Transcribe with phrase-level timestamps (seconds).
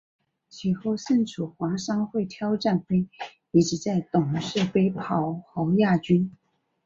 [0.49, 3.07] 其后胜出华商会挑战杯
[3.51, 6.35] 以及在董事杯跑获亚军。